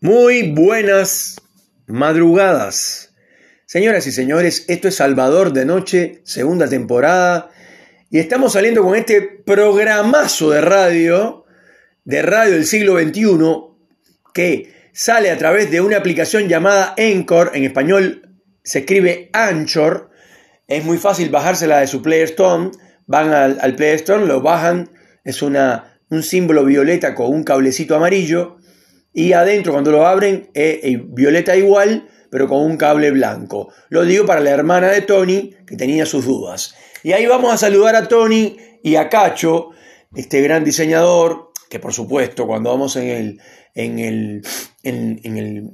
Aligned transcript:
Muy 0.00 0.52
buenas 0.52 1.40
madrugadas. 1.88 3.16
Señoras 3.66 4.06
y 4.06 4.12
señores, 4.12 4.64
esto 4.68 4.86
es 4.86 4.94
Salvador 4.94 5.52
de 5.52 5.64
Noche, 5.64 6.20
segunda 6.22 6.68
temporada, 6.68 7.50
y 8.08 8.20
estamos 8.20 8.52
saliendo 8.52 8.84
con 8.84 8.94
este 8.94 9.22
programazo 9.22 10.50
de 10.50 10.60
radio, 10.60 11.46
de 12.04 12.22
radio 12.22 12.52
del 12.52 12.66
siglo 12.66 12.96
XXI, 12.96 14.32
que 14.32 14.72
sale 14.92 15.32
a 15.32 15.36
través 15.36 15.68
de 15.72 15.80
una 15.80 15.96
aplicación 15.96 16.48
llamada 16.48 16.94
Anchor, 16.96 17.50
en 17.54 17.64
español 17.64 18.38
se 18.62 18.80
escribe 18.80 19.30
Anchor, 19.32 20.10
es 20.68 20.84
muy 20.84 20.98
fácil 20.98 21.28
bajársela 21.30 21.80
de 21.80 21.88
su 21.88 22.02
Play 22.02 22.20
Store, 22.20 22.70
van 23.08 23.32
al, 23.32 23.58
al 23.60 23.74
Play 23.74 23.96
Store, 23.96 24.24
lo 24.24 24.42
bajan, 24.42 24.90
es 25.24 25.42
una, 25.42 25.98
un 26.08 26.22
símbolo 26.22 26.64
violeta 26.64 27.16
con 27.16 27.32
un 27.32 27.42
cablecito 27.42 27.96
amarillo, 27.96 28.57
y 29.18 29.32
adentro 29.32 29.72
cuando 29.72 29.90
lo 29.90 30.06
abren 30.06 30.48
es 30.54 30.96
violeta 31.12 31.56
igual, 31.56 32.08
pero 32.30 32.46
con 32.46 32.62
un 32.62 32.76
cable 32.76 33.10
blanco. 33.10 33.72
Lo 33.88 34.04
digo 34.04 34.24
para 34.24 34.38
la 34.38 34.50
hermana 34.50 34.92
de 34.92 35.00
Tony, 35.00 35.56
que 35.66 35.76
tenía 35.76 36.06
sus 36.06 36.24
dudas. 36.24 36.76
Y 37.02 37.10
ahí 37.10 37.26
vamos 37.26 37.52
a 37.52 37.56
saludar 37.56 37.96
a 37.96 38.06
Tony 38.06 38.56
y 38.80 38.94
a 38.94 39.08
Cacho, 39.08 39.70
este 40.14 40.40
gran 40.40 40.62
diseñador, 40.62 41.50
que 41.68 41.80
por 41.80 41.92
supuesto 41.92 42.46
cuando 42.46 42.70
vamos 42.70 42.94
en 42.94 43.08
el, 43.08 43.40
en 43.74 43.98
el, 43.98 44.46
en, 44.84 45.36
el 45.36 45.70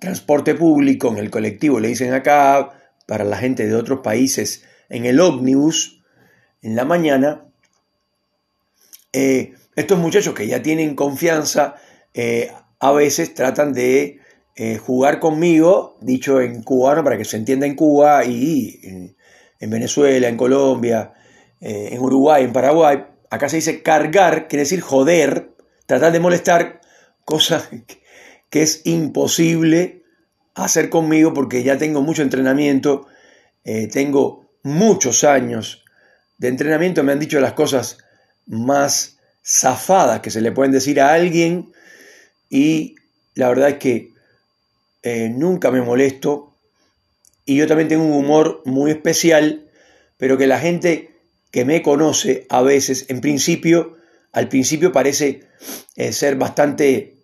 transporte 0.00 0.54
público, 0.54 1.08
en 1.08 1.18
el 1.18 1.30
colectivo, 1.30 1.78
le 1.78 1.88
dicen 1.88 2.14
acá, 2.14 2.70
para 3.06 3.24
la 3.24 3.36
gente 3.36 3.66
de 3.66 3.74
otros 3.74 4.00
países, 4.00 4.64
en 4.88 5.04
el 5.04 5.20
ómnibus, 5.20 6.02
en 6.62 6.74
la 6.74 6.86
mañana, 6.86 7.44
eh, 9.12 9.52
estos 9.74 9.98
muchachos 9.98 10.32
que 10.32 10.46
ya 10.46 10.62
tienen 10.62 10.96
confianza, 10.96 11.74
eh, 12.14 12.50
a 12.80 12.92
veces 12.92 13.34
tratan 13.34 13.72
de 13.72 14.20
eh, 14.54 14.78
jugar 14.78 15.20
conmigo, 15.20 15.98
dicho 16.00 16.40
en 16.40 16.62
cubano 16.62 17.04
para 17.04 17.18
que 17.18 17.24
se 17.24 17.36
entienda 17.36 17.66
en 17.66 17.74
Cuba 17.74 18.24
y 18.24 18.80
en, 18.82 19.70
Venezuela, 19.70 20.28
en 20.28 20.36
Colombia, 20.36 21.12
eh, 21.60 21.90
en 21.92 22.00
Uruguay, 22.00 22.44
en 22.44 22.52
Paraguay. 22.52 23.04
Acá 23.30 23.48
se 23.48 23.56
dice 23.56 23.82
cargar, 23.82 24.48
quiere 24.48 24.62
decir 24.62 24.80
joder, 24.80 25.50
tratar 25.86 26.12
de 26.12 26.20
molestar, 26.20 26.80
cosa 27.24 27.68
que 28.50 28.62
es 28.62 28.82
imposible 28.84 30.04
hacer 30.54 30.88
conmigo 30.88 31.34
porque 31.34 31.62
ya 31.62 31.76
tengo 31.76 32.00
mucho 32.00 32.22
entrenamiento, 32.22 33.06
eh, 33.64 33.88
tengo 33.88 34.50
muchos 34.62 35.22
años 35.24 35.84
de 36.38 36.48
entrenamiento, 36.48 37.02
me 37.02 37.12
han 37.12 37.20
dicho 37.20 37.40
las 37.40 37.52
cosas 37.52 37.98
más 38.46 39.18
zafadas 39.44 40.20
que 40.20 40.30
se 40.30 40.40
le 40.40 40.52
pueden 40.52 40.72
decir 40.72 41.00
a 41.00 41.12
alguien 41.12 41.72
y 42.48 42.96
la 43.34 43.48
verdad 43.48 43.70
es 43.70 43.76
que 43.76 44.12
eh, 45.02 45.28
nunca 45.28 45.70
me 45.70 45.82
molesto. 45.82 46.52
Y 47.44 47.56
yo 47.56 47.66
también 47.66 47.88
tengo 47.88 48.04
un 48.04 48.12
humor 48.12 48.62
muy 48.64 48.90
especial, 48.90 49.68
pero 50.16 50.36
que 50.36 50.46
la 50.46 50.58
gente 50.58 51.10
que 51.52 51.64
me 51.64 51.82
conoce 51.82 52.46
a 52.48 52.62
veces, 52.62 53.06
en 53.08 53.20
principio, 53.20 53.96
al 54.32 54.48
principio 54.48 54.90
parece 54.90 55.44
eh, 55.94 56.12
ser 56.12 56.36
bastante, 56.36 57.18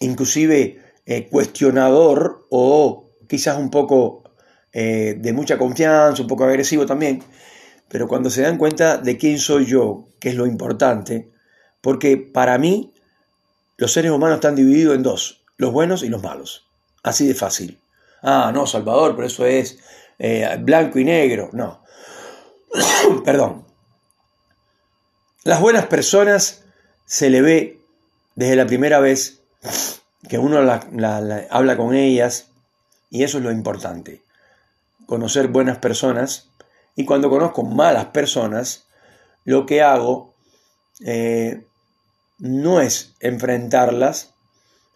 inclusive, 0.00 0.80
eh, 1.06 1.28
cuestionador 1.28 2.46
o 2.50 3.10
quizás 3.28 3.58
un 3.58 3.70
poco 3.70 4.24
de 4.72 5.32
mucha 5.34 5.58
confianza, 5.58 6.22
un 6.22 6.28
poco 6.28 6.44
agresivo 6.44 6.86
también, 6.86 7.24
pero 7.88 8.06
cuando 8.06 8.30
se 8.30 8.42
dan 8.42 8.56
cuenta 8.56 8.98
de 8.98 9.16
quién 9.16 9.40
soy 9.40 9.66
yo, 9.66 10.06
que 10.20 10.28
es 10.28 10.36
lo 10.36 10.46
importante, 10.46 11.28
porque 11.80 12.16
para 12.16 12.56
mí 12.56 12.92
los 13.80 13.94
seres 13.94 14.10
humanos 14.10 14.36
están 14.36 14.56
divididos 14.56 14.94
en 14.94 15.02
dos, 15.02 15.42
los 15.56 15.72
buenos 15.72 16.02
y 16.02 16.10
los 16.10 16.22
malos. 16.22 16.68
Así 17.02 17.26
de 17.26 17.34
fácil. 17.34 17.80
Ah, 18.22 18.50
no, 18.52 18.66
Salvador, 18.66 19.16
pero 19.16 19.26
eso 19.26 19.46
es 19.46 19.78
eh, 20.18 20.54
blanco 20.60 20.98
y 20.98 21.04
negro. 21.04 21.48
No. 21.54 21.82
Perdón. 23.24 23.64
Las 25.44 25.62
buenas 25.62 25.86
personas 25.86 26.62
se 27.06 27.30
le 27.30 27.40
ve 27.40 27.80
desde 28.34 28.54
la 28.54 28.66
primera 28.66 29.00
vez 29.00 29.40
que 30.28 30.36
uno 30.36 30.58
habla 30.58 31.76
con 31.78 31.94
ellas 31.94 32.48
y 33.08 33.24
eso 33.24 33.38
es 33.38 33.44
lo 33.44 33.50
importante. 33.50 34.22
Conocer 35.06 35.48
buenas 35.48 35.78
personas 35.78 36.50
y 36.96 37.06
cuando 37.06 37.30
conozco 37.30 37.62
malas 37.62 38.04
personas, 38.06 38.88
lo 39.44 39.64
que 39.64 39.80
hago 39.80 40.34
eh, 41.02 41.64
no 42.40 42.80
es 42.80 43.14
enfrentarlas, 43.20 44.34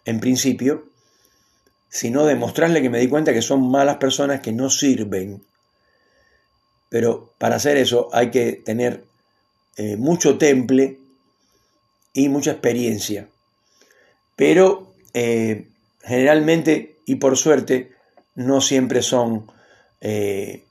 en 0.03 0.19
principio, 0.19 0.85
sino 1.89 2.25
demostrarle 2.25 2.81
que 2.81 2.89
me 2.89 2.99
di 2.99 3.07
cuenta 3.07 3.33
que 3.33 3.41
son 3.41 3.69
malas 3.69 3.97
personas 3.97 4.41
que 4.41 4.51
no 4.51 4.69
sirven. 4.69 5.43
Pero 6.89 7.33
para 7.37 7.55
hacer 7.55 7.77
eso 7.77 8.09
hay 8.11 8.31
que 8.31 8.53
tener 8.53 9.05
eh, 9.77 9.95
mucho 9.95 10.37
temple 10.37 10.99
y 12.13 12.29
mucha 12.29 12.51
experiencia. 12.51 13.29
Pero 14.35 14.93
eh, 15.13 15.69
generalmente 16.03 16.97
y 17.05 17.15
por 17.15 17.37
suerte 17.37 17.91
no 18.35 18.61
siempre 18.61 19.01
son, 19.01 19.51
eh, 20.01 20.65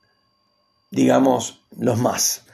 digamos, 0.91 1.63
los 1.79 1.99
más. 1.99 2.45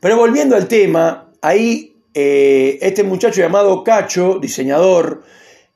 Pero 0.00 0.16
volviendo 0.16 0.56
al 0.56 0.68
tema, 0.68 1.32
ahí 1.40 1.97
eh, 2.20 2.80
este 2.82 3.04
muchacho 3.04 3.40
llamado 3.40 3.84
Cacho, 3.84 4.40
diseñador, 4.40 5.22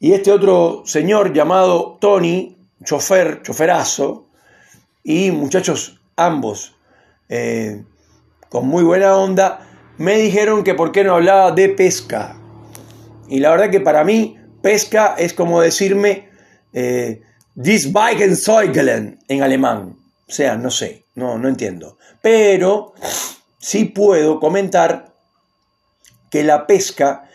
y 0.01 0.13
este 0.13 0.33
otro 0.33 0.83
señor 0.85 1.33
llamado 1.33 1.99
Tony, 2.01 2.57
chofer, 2.83 3.43
choferazo, 3.43 4.27
y 5.05 5.31
muchachos 5.31 6.01
ambos 6.17 6.75
eh, 7.29 7.85
con 8.49 8.67
muy 8.67 8.83
buena 8.83 9.17
onda, 9.17 9.61
me 9.99 10.17
dijeron 10.17 10.65
que 10.65 10.75
por 10.75 10.91
qué 10.91 11.05
no 11.05 11.15
hablaba 11.15 11.53
de 11.53 11.69
pesca. 11.69 12.37
Y 13.29 13.39
la 13.39 13.51
verdad 13.51 13.71
que 13.71 13.79
para 13.81 14.03
mí 14.03 14.37
pesca 14.61 15.15
es 15.17 15.35
como 15.35 15.61
decirme 15.61 16.29
eh, 16.73 17.23
this 17.55 17.93
bike 17.93 18.21
en 19.29 19.43
alemán. 19.45 19.97
O 20.29 20.33
sea, 20.33 20.57
no 20.57 20.73
sé, 20.73 21.05
no, 21.15 21.39
no 21.39 21.49
entiendo. 21.49 21.99
Pero 22.21 22.95
sí 23.59 23.85
puedo 23.85 24.41
comentar 24.41 25.12
que 26.33 26.43
la 26.43 26.67
pesca 26.67 27.29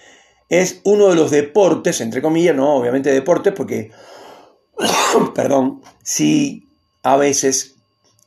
es 0.49 0.81
uno 0.83 1.09
de 1.09 1.15
los 1.15 1.29
deportes, 1.29 2.01
entre 2.01 2.19
comillas, 2.19 2.55
no 2.55 2.73
obviamente 2.73 3.11
deportes, 3.11 3.53
porque, 3.53 3.91
perdón, 5.35 5.83
sí 6.01 6.67
a 7.03 7.15
veces 7.15 7.75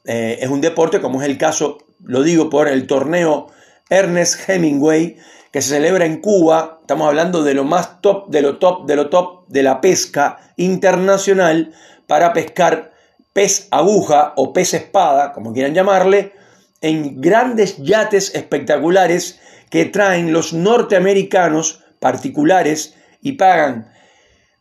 eh, 0.05 0.39
es 0.41 0.49
un 0.49 0.61
deporte, 0.61 1.01
como 1.01 1.21
es 1.21 1.29
el 1.29 1.39
caso, 1.39 1.79
lo 2.05 2.23
digo 2.23 2.49
por 2.49 2.69
el 2.69 2.87
torneo 2.87 3.49
Ernest 3.91 4.49
Hemingway, 4.49 5.17
que 5.51 5.61
se 5.61 5.71
celebra 5.71 6.07
en 6.07 6.21
Cuba, 6.21 6.79
estamos 6.83 7.09
hablando 7.09 7.43
de 7.43 7.55
lo 7.55 7.65
más 7.65 8.01
top, 8.01 8.31
de 8.31 8.41
lo 8.41 8.59
top, 8.59 8.87
de 8.87 8.95
lo 8.95 9.11
top 9.11 9.49
de 9.49 9.65
la 9.65 9.81
pesca 9.81 10.39
internacional 10.57 11.75
para 12.07 12.33
pescar 12.33 12.93
pez 13.33 13.67
aguja 13.73 14.35
o 14.37 14.53
pez 14.53 14.75
espada, 14.75 15.33
como 15.33 15.53
quieran 15.53 15.75
llamarle, 15.75 16.33
en 16.81 17.21
grandes 17.21 17.79
yates 17.79 18.35
espectaculares 18.35 19.41
que 19.71 19.85
traen 19.87 20.33
los 20.33 20.53
norteamericanos 20.53 21.85
particulares 21.99 22.95
y 23.23 23.33
pagan 23.33 23.93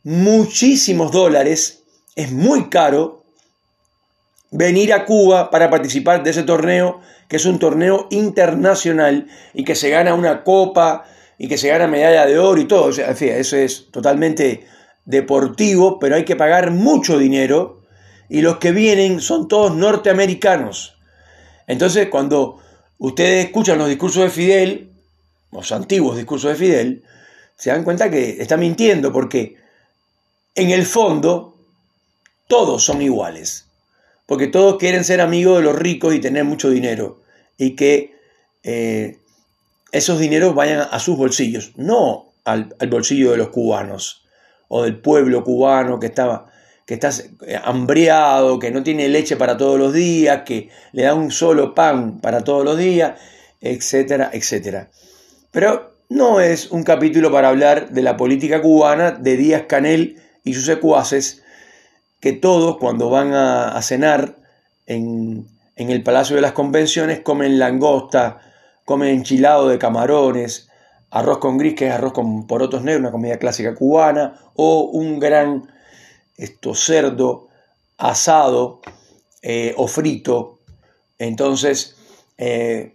muchísimos 0.04 1.12
dólares, 1.12 1.84
es 2.16 2.32
muy 2.32 2.70
caro 2.70 3.24
venir 4.52 4.94
a 4.94 5.06
Cuba 5.06 5.50
para 5.50 5.70
participar 5.70 6.24
de 6.24 6.32
ese 6.32 6.44
torneo, 6.44 7.02
que 7.28 7.38
es 7.38 7.46
un 7.46 7.60
torneo 7.60 8.08
internacional 8.10 9.28
y 9.54 9.64
que 9.64 9.76
se 9.76 9.90
gana 9.90 10.14
una 10.14 10.44
copa 10.44 11.06
y 11.38 11.48
que 11.48 11.58
se 11.58 11.70
gana 11.70 11.88
medalla 11.88 12.26
de 12.26 12.40
oro 12.40 12.60
y 12.60 12.66
todo. 12.66 12.86
O 12.86 12.90
eso 12.90 13.58
es 13.58 13.92
totalmente 13.92 14.66
deportivo, 15.06 16.00
pero 16.00 16.16
hay 16.16 16.26
que 16.26 16.36
pagar 16.36 16.72
mucho 16.72 17.18
dinero 17.18 17.82
y 18.28 18.42
los 18.42 18.58
que 18.58 18.72
vienen 18.72 19.22
son 19.22 19.48
todos 19.48 19.76
norteamericanos. 19.76 20.99
Entonces, 21.70 22.10
cuando 22.10 22.58
ustedes 22.98 23.46
escuchan 23.46 23.78
los 23.78 23.88
discursos 23.88 24.24
de 24.24 24.30
Fidel, 24.32 24.90
los 25.52 25.72
antiguos 25.72 26.18
discursos 26.18 26.50
de 26.50 26.58
Fidel, 26.58 27.04
se 27.56 27.70
dan 27.70 27.84
cuenta 27.84 28.10
que 28.10 28.42
está 28.42 28.58
mintiendo 28.58 29.14
porque 29.14 29.56
en 30.56 30.72
el 30.72 30.84
fondo 30.84 31.56
todos 32.48 32.84
son 32.84 33.04
iguales, 33.04 33.68
porque 34.26 34.48
todos 34.48 34.78
quieren 34.78 35.04
ser 35.04 35.22
amigos 35.22 35.60
de 35.60 35.64
los 35.64 35.76
ricos 35.76 36.16
y 36.16 36.20
tener 36.20 36.44
mucho 36.44 36.72
dinero. 36.72 37.22
Y 37.56 37.76
que 37.76 38.16
eh, 38.64 39.20
esos 39.92 40.20
dineros 40.20 40.56
vayan 40.56 40.88
a 40.90 40.98
sus 40.98 41.18
bolsillos, 41.18 41.74
no 41.76 42.34
al, 42.46 42.74
bolsillo 42.90 43.30
de 43.30 43.38
los 43.38 43.50
cubanos 43.50 44.26
o 44.70 44.82
del 44.82 44.98
pueblo 44.98 45.44
cubano 45.44 46.00
que 46.00 46.08
estaba 46.08 46.52
que 46.90 46.96
está 46.96 47.12
hambriado, 47.66 48.58
que 48.58 48.72
no 48.72 48.82
tiene 48.82 49.08
leche 49.10 49.36
para 49.36 49.56
todos 49.58 49.78
los 49.78 49.94
días, 49.94 50.42
que 50.44 50.70
le 50.92 51.04
da 51.04 51.14
un 51.14 51.30
solo 51.30 51.76
pan 51.76 52.20
para 52.20 52.44
todos 52.44 52.66
los 52.66 52.80
días, 52.80 53.14
etcétera, 53.62 54.32
etcétera. 54.34 54.90
Pero 55.52 55.94
no 56.10 56.42
es 56.42 56.72
un 56.72 56.82
capítulo 56.82 57.32
para 57.32 57.50
hablar 57.50 57.92
de 57.92 58.02
la 58.02 58.18
política 58.18 58.60
cubana 58.60 59.12
de 59.12 59.38
Díaz 59.38 59.66
Canel 59.68 60.18
y 60.44 60.50
y 60.50 60.56
sus 60.56 60.66
secuaces, 60.66 61.44
que 62.20 62.34
todos 62.34 62.78
cuando 62.78 63.12
van 63.12 63.36
a, 63.36 63.80
cenar 63.84 64.38
en, 64.88 65.46
en, 65.76 65.92
el 65.92 66.02
Palacio 66.02 66.38
de 66.38 66.42
las 66.42 66.54
Convenciones 66.54 67.20
comen 67.20 67.60
langosta, 67.60 68.40
comen 68.84 69.10
enchilado 69.10 69.70
de 69.70 69.78
camarones, 69.78 70.72
arroz 71.12 71.38
con 71.38 71.60
gris, 71.60 71.76
que 71.76 71.90
es 71.90 71.94
arroz 71.94 72.14
con 72.14 72.48
porotos 72.48 72.82
negros, 72.82 73.02
una 73.02 73.12
comida 73.12 73.38
clásica 73.38 73.76
cubana, 73.76 74.40
o 74.56 74.86
un 74.86 75.20
gran 75.20 75.70
esto, 76.40 76.74
cerdo 76.74 77.50
asado 77.98 78.82
eh, 79.42 79.74
o 79.78 79.88
frito. 79.88 80.60
Entonces, 81.20 81.96
eh, 82.38 82.94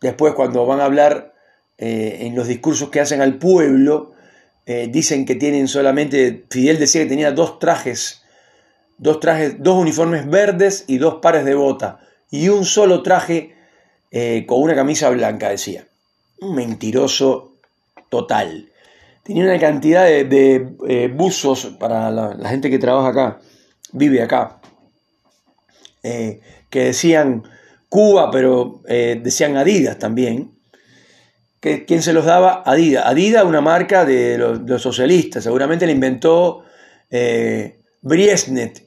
después 0.00 0.34
cuando 0.34 0.64
van 0.66 0.80
a 0.80 0.84
hablar 0.84 1.34
eh, 1.78 2.18
en 2.20 2.36
los 2.36 2.46
discursos 2.46 2.90
que 2.90 3.00
hacen 3.00 3.20
al 3.20 3.38
pueblo, 3.38 4.12
dicen 4.64 5.26
que 5.26 5.34
tienen 5.34 5.66
solamente, 5.66 6.44
Fidel 6.48 6.78
decía 6.78 7.02
que 7.02 7.08
tenía 7.08 7.32
dos 7.32 7.58
trajes, 7.58 8.22
dos 8.96 9.18
trajes, 9.18 9.56
dos 9.58 9.76
uniformes 9.76 10.30
verdes 10.30 10.84
y 10.86 10.98
dos 10.98 11.16
pares 11.16 11.44
de 11.44 11.56
bota, 11.56 11.98
y 12.30 12.48
un 12.48 12.64
solo 12.64 13.02
traje 13.02 13.56
con 14.46 14.62
una 14.62 14.76
camisa 14.76 15.10
blanca, 15.10 15.48
decía. 15.48 15.84
Un 16.40 16.54
mentiroso 16.54 17.56
total. 18.08 18.71
Tenía 19.22 19.44
una 19.44 19.58
cantidad 19.58 20.04
de, 20.04 21.12
buzos 21.14 21.66
para 21.78 22.10
la 22.10 22.48
gente 22.48 22.70
que 22.70 22.78
trabaja 22.78 23.08
acá, 23.08 23.40
vive 23.92 24.22
acá 24.22 24.60
eh, 26.02 26.40
que 26.68 26.84
decían 26.86 27.44
Cuba, 27.88 28.30
pero 28.30 28.82
eh, 28.88 29.20
decían 29.22 29.56
Adidas 29.56 29.98
también. 29.98 30.52
Que, 31.60 31.84
¿Quién 31.84 32.02
se 32.02 32.12
los 32.12 32.24
daba? 32.24 32.62
Adidas. 32.66 33.06
Adidas, 33.06 33.44
una 33.44 33.60
marca 33.60 34.04
de 34.04 34.38
los, 34.38 34.82
socialistas, 34.82 35.44
seguramente 35.44 35.86
la 35.86 35.92
inventó 35.92 36.64
eh, 37.10 37.78
Briesnet 38.00 38.84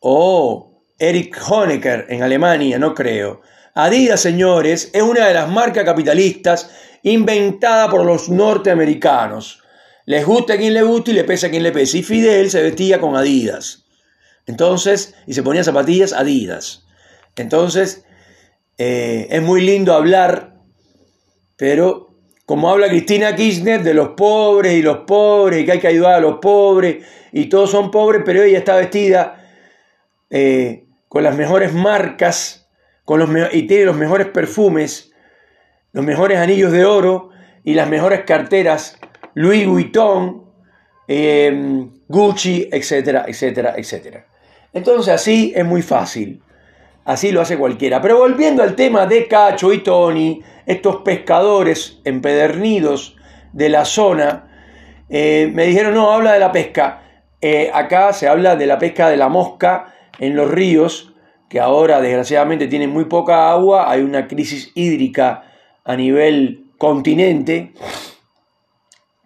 o 0.00 0.84
Erich 0.98 1.36
Honecker 1.48 2.06
en 2.08 2.22
Alemania, 2.22 2.78
no 2.78 2.94
creo. 2.94 3.40
Adidas, 3.80 4.20
señores, 4.20 4.90
es 4.92 5.02
una 5.02 5.28
de 5.28 5.34
las 5.34 5.48
marcas 5.48 5.84
capitalistas 5.84 6.68
inventada 7.04 7.88
por 7.88 8.04
los 8.04 8.28
norteamericanos. 8.28 9.62
Les 10.04 10.26
gusta 10.26 10.54
a 10.54 10.56
quien 10.56 10.74
le 10.74 10.82
guste 10.82 11.12
y 11.12 11.14
le 11.14 11.22
pesa 11.22 11.46
a 11.46 11.50
quien 11.50 11.62
le 11.62 11.70
pese. 11.70 11.98
Y 11.98 12.02
Fidel 12.02 12.50
se 12.50 12.60
vestía 12.60 13.00
con 13.00 13.14
Adidas. 13.14 13.84
Entonces, 14.46 15.14
y 15.28 15.34
se 15.34 15.44
ponía 15.44 15.62
zapatillas 15.62 16.12
Adidas. 16.12 16.88
Entonces, 17.36 18.04
eh, 18.78 19.28
es 19.30 19.42
muy 19.42 19.60
lindo 19.60 19.94
hablar, 19.94 20.56
pero 21.56 22.16
como 22.46 22.70
habla 22.70 22.88
Cristina 22.88 23.36
Kirchner 23.36 23.84
de 23.84 23.94
los 23.94 24.08
pobres 24.16 24.74
y 24.74 24.82
los 24.82 25.04
pobres 25.06 25.62
y 25.62 25.64
que 25.64 25.70
hay 25.70 25.78
que 25.78 25.86
ayudar 25.86 26.14
a 26.14 26.20
los 26.20 26.40
pobres 26.40 27.06
y 27.30 27.44
todos 27.44 27.70
son 27.70 27.92
pobres, 27.92 28.22
pero 28.24 28.42
ella 28.42 28.58
está 28.58 28.74
vestida 28.74 29.48
eh, 30.30 30.88
con 31.06 31.22
las 31.22 31.36
mejores 31.36 31.72
marcas 31.72 32.57
con 33.08 33.20
los 33.20 33.54
y 33.54 33.62
tiene 33.62 33.86
los 33.86 33.96
mejores 33.96 34.26
perfumes, 34.26 35.14
los 35.92 36.04
mejores 36.04 36.36
anillos 36.36 36.70
de 36.72 36.84
oro 36.84 37.30
y 37.64 37.72
las 37.72 37.88
mejores 37.88 38.24
carteras 38.24 38.98
Louis 39.32 39.66
Vuitton, 39.66 40.44
eh, 41.08 41.88
Gucci, 42.06 42.68
etcétera, 42.70 43.24
etcétera, 43.26 43.72
etcétera. 43.78 44.26
Entonces 44.74 45.14
así 45.14 45.54
es 45.56 45.64
muy 45.64 45.80
fácil. 45.80 46.42
Así 47.06 47.32
lo 47.32 47.40
hace 47.40 47.56
cualquiera. 47.56 48.02
Pero 48.02 48.18
volviendo 48.18 48.62
al 48.62 48.76
tema 48.76 49.06
de 49.06 49.26
Cacho 49.26 49.72
y 49.72 49.78
Tony, 49.78 50.42
estos 50.66 50.96
pescadores 50.96 52.00
empedernidos 52.04 53.16
de 53.54 53.70
la 53.70 53.86
zona, 53.86 54.50
eh, 55.08 55.50
me 55.54 55.64
dijeron, 55.64 55.94
no, 55.94 56.12
habla 56.12 56.34
de 56.34 56.40
la 56.40 56.52
pesca. 56.52 57.04
Eh, 57.40 57.70
acá 57.72 58.12
se 58.12 58.28
habla 58.28 58.54
de 58.54 58.66
la 58.66 58.78
pesca 58.78 59.08
de 59.08 59.16
la 59.16 59.30
mosca 59.30 59.94
en 60.18 60.36
los 60.36 60.50
ríos, 60.50 61.14
que 61.48 61.60
ahora 61.60 62.00
desgraciadamente 62.00 62.68
tienen 62.68 62.90
muy 62.90 63.06
poca 63.06 63.50
agua, 63.50 63.90
hay 63.90 64.02
una 64.02 64.28
crisis 64.28 64.70
hídrica 64.74 65.44
a 65.84 65.96
nivel 65.96 66.66
continente, 66.76 67.72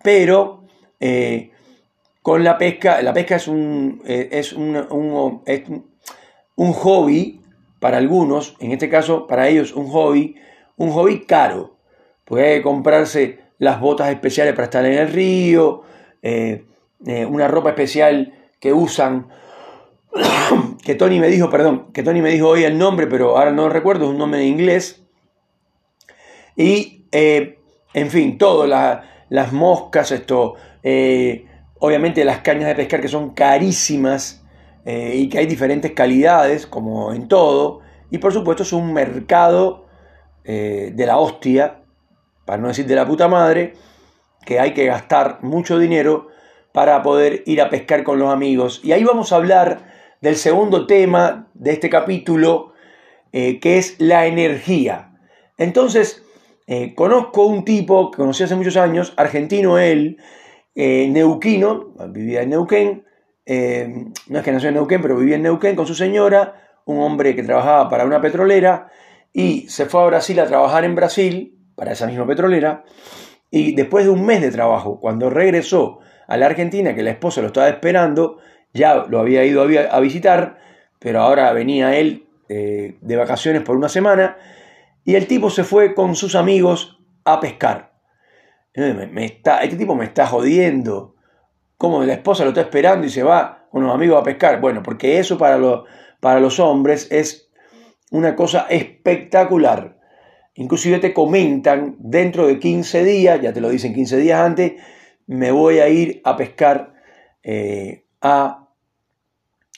pero 0.03 0.65
eh, 1.01 1.51
con 2.23 2.45
la 2.45 2.57
pesca. 2.57 3.03
La 3.03 3.13
pesca 3.13 3.37
es 3.37 3.49
un, 3.49 4.01
eh, 4.07 4.29
es 4.33 4.53
un, 4.53 4.77
un, 6.57 6.73
hobby 6.73 7.41
para 7.81 7.99
algunos, 7.99 8.57
en 8.61 8.71
este 8.71 8.89
caso 8.89 9.27
para 9.27 9.49
ellos 9.49 9.73
un 9.73 9.89
hobby, 9.89 10.37
un 10.77 10.91
hobby 10.93 11.27
caro, 11.27 11.77
porque 12.25 12.45
hay 12.45 12.57
que 12.59 12.63
comprarse 12.63 13.41
las 13.59 13.81
botas 13.81 14.11
especiales 14.11 14.55
para 14.55 14.65
estar 14.65 14.87
en 14.87 14.95
el 14.95 15.09
río, 15.09 15.83
eh, 16.23 16.65
una 17.29 17.49
ropa 17.49 17.71
especial 17.71 18.33
que 18.61 18.73
usan, 18.73 19.27
que 20.85 20.94
Tony 20.94 21.20
me 21.20 21.29
dijo, 21.29 21.50
perdón, 21.50 21.93
que 21.93 22.03
Tony 22.03 22.23
me 22.23 22.31
dijo 22.31 22.49
hoy 22.49 22.64
el 22.64 22.79
nombre, 22.79 23.06
pero 23.06 23.37
ahora 23.38 23.53
no 23.53 23.69
recuerdo, 23.69 24.05
es 24.05 24.11
un 24.11 24.19
nombre 24.19 24.41
en 24.41 24.49
inglés, 24.49 25.03
y 26.56 27.06
en 27.11 28.11
fin, 28.11 28.37
todo, 28.37 28.67
las 28.67 29.53
moscas, 29.53 30.12
esto, 30.12 30.56
Obviamente 31.85 32.25
las 32.25 32.43
cañas 32.43 32.69
de 32.69 32.76
pescar 32.76 33.00
que 33.00 33.09
son 33.09 33.31
carísimas 33.31 34.44
eh, 34.85 35.14
y 35.17 35.29
que 35.29 35.38
hay 35.38 35.47
diferentes 35.47 35.91
calidades, 35.91 36.65
como 36.65 37.12
en 37.12 37.26
todo. 37.26 37.81
Y 38.08 38.19
por 38.19 38.32
supuesto 38.32 38.62
es 38.62 38.73
un 38.73 38.93
mercado 38.93 39.87
eh, 40.44 40.93
de 40.94 41.06
la 41.06 41.19
hostia, 41.19 41.82
para 42.44 42.62
no 42.62 42.69
decir 42.69 42.87
de 42.87 42.94
la 42.94 43.05
puta 43.05 43.26
madre, 43.26 43.75
que 44.47 44.61
hay 44.61 44.75
que 44.75 44.87
gastar 44.87 45.43
mucho 45.43 45.76
dinero 45.76 46.29
para 46.70 47.03
poder 47.03 47.43
ir 47.47 47.61
a 47.61 47.69
pescar 47.69 48.05
con 48.05 48.20
los 48.20 48.32
amigos. 48.32 48.81
Y 48.85 48.93
ahí 48.93 49.03
vamos 49.03 49.32
a 49.32 49.37
hablar 49.37 50.02
del 50.23 50.37
segundo 50.37 50.87
tema 50.87 51.51
de 51.53 51.73
este 51.73 51.91
capítulo, 51.91 52.73
eh, 53.33 53.61
que 53.61 53.77
es 53.77 53.97
la 53.99 54.27
energía. 54.27 55.13
Entonces, 55.59 56.25
conozco 56.95 57.45
un 57.45 57.67
tipo 57.67 58.11
que 58.11 58.17
conocí 58.17 58.43
hace 58.43 58.55
muchos 58.55 58.79
años, 58.79 59.13
argentino 59.17 59.79
él, 59.79 60.17
eh, 60.75 61.07
neuquino, 61.11 61.93
vivía 62.09 62.43
en 62.43 62.51
Neuquén, 62.51 63.05
eh, 63.45 64.07
no 64.29 64.39
es 64.39 64.45
que 64.45 64.53
nació 64.53 64.69
en 64.71 64.77
Neuquén, 64.77 65.03
pero 65.03 65.17
vivía 65.17 65.37
en 65.37 65.43
Neuquén 65.43 65.77
con 65.77 65.87
su 65.87 65.95
señora, 65.95 66.79
un 66.87 67.01
hombre 67.01 67.37
que 67.37 67.43
trabajaba 67.43 67.91
para 67.91 68.07
una 68.07 68.21
petrolera 68.21 68.91
y 69.35 69.69
se 69.69 69.85
fue 69.87 70.03
a 70.03 70.07
Brasil 70.07 70.41
a 70.41 70.47
trabajar 70.47 70.85
en 70.85 70.95
Brasil, 70.95 71.59
para 71.75 71.93
esa 71.93 72.07
misma 72.07 72.27
petrolera, 72.27 72.85
y 73.51 73.75
después 73.75 74.05
de 74.05 74.11
un 74.11 74.25
mes 74.25 74.41
de 74.41 74.51
trabajo, 74.51 74.99
cuando 74.99 75.29
regresó 75.29 75.99
a 76.27 76.37
la 76.39 76.47
Argentina, 76.47 76.95
que 76.95 77.03
la 77.03 77.11
esposa 77.11 77.43
lo 77.43 77.49
estaba 77.49 77.69
esperando, 77.69 78.39
ya 78.73 79.06
lo 79.08 79.20
había 79.20 79.44
ido 79.44 79.63
a 79.63 80.01
visitar, 80.01 80.58
pero 80.99 81.20
ahora 81.20 81.53
venía 81.53 81.96
él 81.96 82.27
eh, 82.49 82.96
de 83.01 83.17
vacaciones 83.17 83.63
por 83.63 83.77
una 83.77 83.89
semana, 83.89 84.37
y 85.05 85.15
el 85.15 85.27
tipo 85.27 85.51
se 85.51 85.65
fue 85.65 85.94
con 85.94 86.15
sus 86.15 86.35
amigos 86.35 86.99
a 87.25 87.41
pescar. 87.41 87.93
Me, 88.75 89.25
está, 89.25 89.63
este 89.63 89.77
tipo 89.77 89.94
me 89.94 90.05
está 90.05 90.27
jodiendo. 90.27 91.15
Como 91.77 92.05
la 92.05 92.15
esposa 92.15 92.44
lo 92.44 92.51
está 92.51 92.63
esperando 92.63 93.06
y 93.06 93.11
se 93.11 93.23
va 93.23 93.67
con 93.70 93.82
los 93.82 93.94
amigos 93.94 94.20
a 94.20 94.25
pescar. 94.25 94.61
Bueno, 94.61 94.82
porque 94.82 95.19
eso 95.19 95.37
para, 95.37 95.58
para 96.20 96.41
los 96.41 96.61
hombres 96.61 97.11
es 97.11 97.51
una 98.11 98.37
cosa 98.37 98.67
espectacular. 98.70 99.99
Inclusive 100.55 100.99
te 100.99 101.15
comentan 101.15 101.96
dentro 101.99 102.46
de 102.46 102.58
15 102.58 103.05
días, 103.05 103.41
ya 103.41 103.53
te 103.53 103.61
lo 103.61 103.70
dicen 103.70 103.94
15 103.94 104.19
días 104.19 104.41
antes, 104.41 104.73
me 105.27 105.51
voy 105.51 105.79
a 105.79 105.89
ir 105.89 106.20
a 106.25 106.37
pescar 106.37 106.93
eh, 107.43 108.05
a 108.20 108.62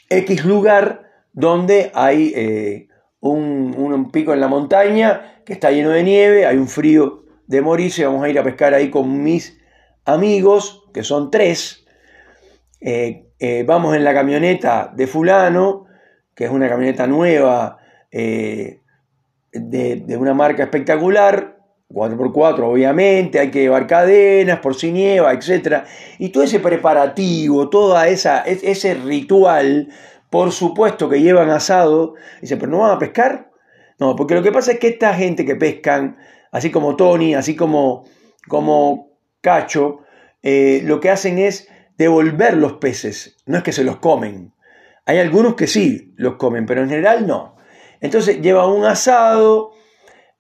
X 0.09 0.45
lugar 0.45 1.11
donde 1.33 1.91
hay 1.95 2.33
eh, 2.35 2.89
un, 3.21 3.75
un, 3.77 4.11
pico 4.11 4.33
en 4.33 4.41
la 4.41 4.49
montaña 4.49 5.43
que 5.45 5.53
está 5.53 5.71
lleno 5.71 5.91
de 5.91 6.03
nieve, 6.03 6.47
hay 6.47 6.57
un 6.57 6.69
frío 6.69 7.25
de 7.47 7.61
morirse, 7.61 8.05
vamos 8.07 8.25
a 8.25 8.29
ir 8.29 8.39
a 8.39 8.45
pescar 8.45 8.75
ahí 8.75 8.91
con 8.91 9.23
mis 9.23 9.59
amigos, 10.05 10.85
que 10.93 11.03
son 11.03 11.31
tres. 11.31 11.85
Eh, 12.81 13.27
eh, 13.39 13.65
vamos 13.67 13.97
en 13.97 14.05
la 14.05 14.15
camioneta 14.15 14.93
de 14.95 15.07
fulano, 15.07 15.87
que 16.35 16.45
es 16.45 16.51
una 16.51 16.69
camioneta 16.69 17.07
nueva, 17.07 17.79
eh, 18.11 18.81
de, 19.53 20.17
una 20.19 20.35
marca 20.35 20.65
espectacular, 20.65 21.54
4x4 21.91 22.61
obviamente, 22.61 23.39
hay 23.39 23.51
que 23.51 23.61
llevar 23.61 23.87
cadenas 23.87 24.61
por 24.61 24.75
si 24.75 24.91
nieva, 24.91 25.33
etc. 25.33 25.85
Y 26.19 26.31
todo 26.31 26.45
ese 26.45 26.61
preparativo, 26.61 27.71
esa, 28.05 28.41
ese 28.41 28.95
ritual, 28.95 29.89
por 30.31 30.53
supuesto 30.53 31.09
que 31.09 31.21
llevan 31.21 31.51
asado, 31.51 32.15
dice, 32.41 32.57
pero 32.57 32.73
no 32.73 32.79
van 32.79 32.93
a 32.93 32.99
pescar. 32.99 33.51
No, 33.99 34.17
porque 34.17 34.35
lo 34.35 34.43
que 34.43 34.51
pasa 34.51 34.73
es 34.73 34.79
que 34.81 34.89
esta 34.89 35.15
gente 35.15 35.45
que 35.45 35.55
pescan 35.55 36.17
así 36.51 36.71
como 36.71 36.97
Tony, 36.97 37.35
así 37.35 37.55
como, 37.55 38.05
como 38.49 39.19
Cacho, 39.41 40.01
eh, 40.43 40.83
lo 40.85 41.01
que 41.01 41.11
hacen 41.11 41.39
es 41.39 41.69
devolver 41.97 42.57
los 42.57 42.75
peces, 42.75 43.37
no 43.47 43.59
es 43.59 43.63
que 43.63 43.73
se 43.73 43.85
los 43.85 43.97
comen. 43.99 44.53
Hay 45.07 45.19
algunos 45.19 45.55
que 45.55 45.67
sí 45.67 46.13
los 46.17 46.37
comen, 46.37 46.67
pero 46.67 46.83
en 46.83 46.89
general 46.89 47.27
no. 47.27 47.57
Entonces 48.01 48.41
llevan 48.41 48.71
un 48.71 48.85
asado 48.85 49.74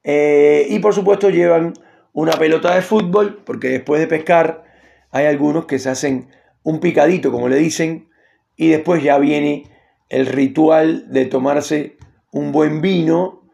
eh, 0.04 0.66
y 0.68 0.78
por 0.78 0.94
supuesto 0.94 1.30
llevan 1.30 1.75
una 2.12 2.32
pelota 2.32 2.75
de 2.75 2.82
fútbol, 2.82 3.42
porque 3.44 3.68
después 3.68 4.00
de 4.00 4.06
pescar 4.06 4.64
hay 5.11 5.26
algunos 5.26 5.64
que 5.64 5.78
se 5.78 5.90
hacen 5.90 6.28
un 6.62 6.80
picadito, 6.80 7.32
como 7.32 7.49
le 7.49 7.56
dicen, 7.56 8.08
y 8.56 8.68
después 8.68 9.02
ya 9.02 9.18
viene 9.18 9.64
el 10.08 10.26
ritual 10.26 11.11
de 11.11 11.25
tomarse 11.25 11.96
un 12.30 12.52
buen 12.52 12.80
vino 12.80 13.49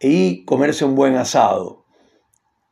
y 0.00 0.44
comerse 0.44 0.84
un 0.84 0.94
buen 0.94 1.14
asado. 1.14 1.86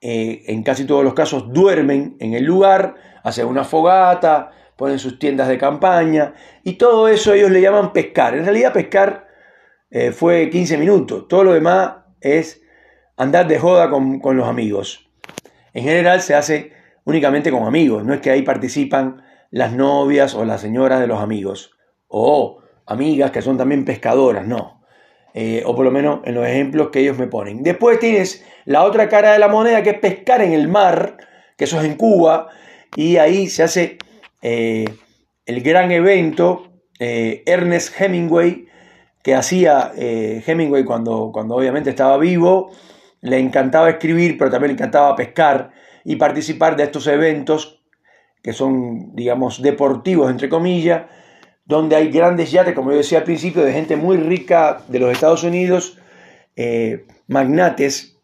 Eh, 0.00 0.44
en 0.46 0.62
casi 0.62 0.84
todos 0.84 1.04
los 1.04 1.14
casos 1.14 1.52
duermen 1.52 2.16
en 2.18 2.34
el 2.34 2.44
lugar, 2.44 2.94
hacen 3.22 3.46
una 3.46 3.64
fogata, 3.64 4.50
ponen 4.76 4.98
sus 4.98 5.18
tiendas 5.18 5.48
de 5.48 5.58
campaña 5.58 6.34
y 6.64 6.72
todo 6.74 7.06
eso 7.06 7.34
ellos 7.34 7.50
le 7.50 7.60
llaman 7.60 7.92
pescar. 7.92 8.34
En 8.34 8.44
realidad 8.44 8.72
pescar 8.72 9.28
eh, 9.90 10.10
fue 10.10 10.48
15 10.50 10.78
minutos, 10.78 11.28
todo 11.28 11.44
lo 11.44 11.52
demás 11.52 11.96
es 12.20 12.62
andar 13.20 13.46
de 13.46 13.58
joda 13.58 13.90
con, 13.90 14.18
con 14.18 14.38
los 14.38 14.48
amigos. 14.48 15.06
En 15.74 15.84
general 15.84 16.22
se 16.22 16.34
hace 16.34 16.72
únicamente 17.04 17.50
con 17.50 17.64
amigos, 17.64 18.02
no 18.02 18.14
es 18.14 18.20
que 18.20 18.30
ahí 18.30 18.40
participan 18.40 19.22
las 19.50 19.72
novias 19.72 20.34
o 20.34 20.46
las 20.46 20.62
señoras 20.62 21.00
de 21.00 21.06
los 21.06 21.20
amigos, 21.20 21.72
o 22.08 22.62
amigas 22.86 23.30
que 23.30 23.42
son 23.42 23.58
también 23.58 23.84
pescadoras, 23.84 24.46
no. 24.46 24.82
Eh, 25.34 25.62
o 25.66 25.76
por 25.76 25.84
lo 25.84 25.90
menos 25.90 26.20
en 26.24 26.34
los 26.34 26.46
ejemplos 26.46 26.88
que 26.88 27.00
ellos 27.00 27.18
me 27.18 27.26
ponen. 27.26 27.62
Después 27.62 28.00
tienes 28.00 28.42
la 28.64 28.84
otra 28.84 29.08
cara 29.10 29.34
de 29.34 29.38
la 29.38 29.48
moneda 29.48 29.82
que 29.82 29.90
es 29.90 29.98
pescar 29.98 30.40
en 30.40 30.52
el 30.52 30.68
mar, 30.68 31.18
que 31.58 31.64
eso 31.64 31.78
es 31.78 31.84
en 31.84 31.96
Cuba, 31.96 32.48
y 32.96 33.18
ahí 33.18 33.48
se 33.48 33.62
hace 33.62 33.98
eh, 34.40 34.86
el 35.44 35.60
gran 35.60 35.92
evento 35.92 36.72
eh, 36.98 37.42
Ernest 37.44 38.00
Hemingway, 38.00 38.66
que 39.22 39.34
hacía 39.34 39.92
Hemingway 39.94 40.84
cuando, 40.84 41.30
cuando 41.30 41.54
obviamente 41.54 41.90
estaba 41.90 42.16
vivo, 42.16 42.72
le 43.22 43.38
encantaba 43.38 43.90
escribir, 43.90 44.38
pero 44.38 44.50
también 44.50 44.70
le 44.70 44.74
encantaba 44.74 45.16
pescar 45.16 45.70
y 46.04 46.16
participar 46.16 46.76
de 46.76 46.84
estos 46.84 47.06
eventos 47.06 47.80
que 48.42 48.52
son, 48.52 49.14
digamos, 49.14 49.60
deportivos, 49.60 50.30
entre 50.30 50.48
comillas, 50.48 51.02
donde 51.66 51.96
hay 51.96 52.08
grandes 52.10 52.50
yates, 52.50 52.74
como 52.74 52.90
yo 52.90 52.96
decía 52.96 53.18
al 53.18 53.24
principio, 53.24 53.62
de 53.62 53.72
gente 53.72 53.96
muy 53.96 54.16
rica 54.16 54.82
de 54.88 54.98
los 54.98 55.12
Estados 55.12 55.44
Unidos, 55.44 55.98
eh, 56.56 57.04
magnates, 57.28 58.16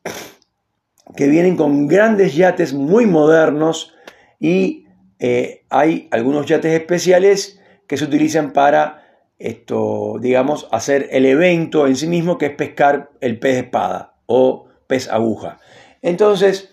que 1.14 1.28
vienen 1.28 1.56
con 1.56 1.86
grandes 1.86 2.34
yates 2.34 2.72
muy 2.72 3.06
modernos 3.06 3.94
y 4.40 4.86
eh, 5.18 5.64
hay 5.70 6.08
algunos 6.10 6.46
yates 6.46 6.72
especiales 6.72 7.60
que 7.86 7.96
se 7.96 8.04
utilizan 8.04 8.52
para 8.52 9.04
esto, 9.38 10.16
digamos, 10.20 10.66
hacer 10.72 11.08
el 11.12 11.26
evento 11.26 11.86
en 11.86 11.96
sí 11.96 12.06
mismo, 12.06 12.38
que 12.38 12.46
es 12.46 12.52
pescar 12.52 13.10
el 13.20 13.38
pez 13.38 13.64
espada 13.64 14.14
o 14.26 14.65
pez 14.86 15.08
aguja. 15.08 15.58
Entonces, 16.02 16.70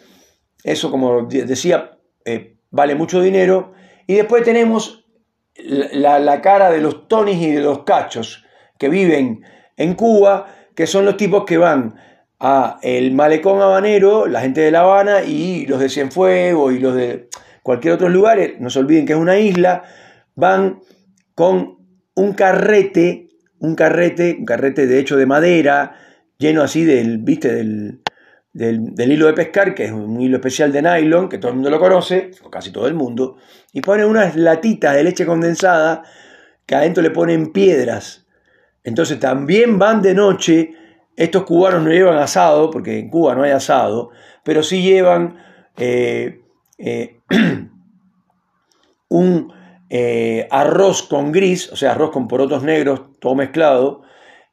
eso, 0.64 0.92
como 0.92 1.24
decía, 1.24 1.98
eh, 2.26 2.58
vale 2.72 2.96
mucho 2.96 3.22
dinero. 3.22 3.74
Y 4.08 4.16
después 4.16 4.44
tenemos 4.44 5.06
la, 5.56 6.42
cara 6.42 6.72
de 6.72 6.82
los 6.82 7.08
tonis 7.08 7.42
y 7.42 7.52
de 7.52 7.62
los 7.62 7.84
cachos 7.84 8.46
que 8.78 8.90
viven 8.90 9.44
en 9.78 9.94
Cuba, 9.94 10.48
que 10.76 10.88
son 10.88 11.06
los 11.06 11.18
tipos 11.18 11.46
que 11.46 11.58
van 11.58 11.96
a 12.40 12.80
el 12.82 13.14
malecón 13.14 13.62
habanero, 13.62 14.28
la 14.28 14.42
gente 14.42 14.62
de 14.62 14.72
La 14.72 14.82
Habana 14.82 15.24
y 15.24 15.66
los 15.66 15.80
de 15.80 15.90
Cienfuegos 15.90 16.74
y 16.74 16.80
los 16.80 16.96
de 16.96 17.30
cualquier 17.62 17.94
otro 17.94 18.10
lugar, 18.10 18.40
no 18.60 18.70
se 18.70 18.80
olviden 18.80 19.06
que 19.06 19.14
es 19.14 19.20
una 19.20 19.40
isla, 19.40 19.84
van 20.36 20.82
con 21.36 21.78
un 22.16 22.34
carrete, 22.34 23.30
un 23.60 23.76
carrete, 23.76 24.36
un 24.38 24.46
carrete 24.46 24.86
de 24.86 25.00
hecho 25.00 25.16
de 25.16 25.26
madera, 25.26 25.96
lleno 26.38 26.62
así 26.62 26.84
del, 26.84 27.20
viste, 27.20 27.54
del, 27.54 28.03
del, 28.54 29.12
hilo 29.12 29.26
de 29.26 29.34
pescar, 29.34 29.74
que 29.74 29.86
es 29.86 29.92
un 29.92 30.22
hilo 30.22 30.38
especial 30.38 30.72
de 30.72 30.82
nylon, 30.82 31.28
que 31.28 31.40
todo 31.40 31.50
el 31.50 31.56
mundo 31.56 31.72
lo 31.72 31.80
conoce, 31.80 32.32
o 32.44 32.50
casi 32.50 32.72
todo 32.72 32.88
el 32.88 32.94
mundo, 32.94 33.38
y 33.74 33.82
ponen 33.82 34.06
unas 34.06 34.36
latitas 34.36 34.96
de 34.96 35.04
leche 35.04 35.26
condensada 35.26 36.04
que 36.66 36.76
adentro 36.76 37.02
le 37.02 37.10
ponen 37.10 37.52
piedras. 37.52 38.26
Entonces 38.84 39.20
también 39.20 39.80
van 39.80 40.02
de 40.02 40.14
noche, 40.14 40.72
estos 41.16 41.44
cubanos 41.44 41.84
no 41.84 41.90
llevan 41.90 42.18
asado, 42.18 42.70
porque 42.70 43.00
en 43.00 43.10
Cuba 43.10 43.34
no 43.36 43.44
hay 43.44 43.52
asado, 43.52 44.12
pero 44.44 44.62
sí 44.62 44.84
llevan 44.84 45.38
eh, 45.78 46.42
eh, 46.78 47.22
un 49.10 49.54
eh, 49.90 50.48
arroz 50.52 51.04
con 51.04 51.32
gris, 51.32 51.72
o 51.72 51.76
sea, 51.76 51.94
arroz 51.94 52.12
con 52.12 52.28
porotos 52.28 52.64
negros, 52.64 53.02
todo 53.20 53.36
mezclado, 53.36 54.04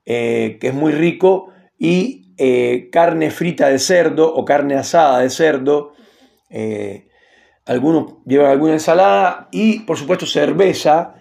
que 0.05 0.59
es 0.61 0.75
muy 0.75 0.91
rico, 0.91 1.53
y 1.79 2.20
eh, 2.43 2.89
carne 2.91 3.31
frita 3.31 3.69
de 3.69 3.79
cerdo 3.79 4.35
o 4.35 4.47
carne 4.47 4.75
asada 4.75 5.19
de 5.19 5.29
cerdo. 5.29 5.93
Eh, 6.49 7.07
algunos 7.67 8.15
llevan 8.25 8.51
alguna 8.51 8.73
ensalada 8.73 9.49
y 9.53 9.81
por 9.81 9.99
supuesto 9.99 10.25
cerveza. 10.25 11.17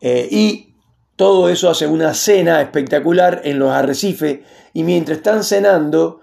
Eh, 0.00 0.26
y 0.30 0.74
todo 1.16 1.50
eso 1.50 1.68
hace 1.68 1.86
una 1.86 2.14
cena 2.14 2.62
espectacular 2.62 3.42
en 3.44 3.58
los 3.58 3.70
arrecifes. 3.70 4.38
Y 4.72 4.84
mientras 4.84 5.18
están 5.18 5.44
cenando, 5.44 6.22